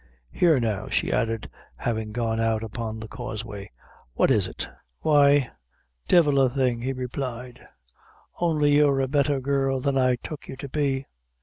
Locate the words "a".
6.41-6.49, 9.01-9.07